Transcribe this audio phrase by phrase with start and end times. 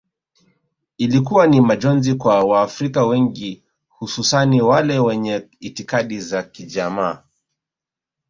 [0.97, 7.23] Ilikuwa ni majonzi kwa waafrika wengi hususani wale wenye itikadi za kijamaa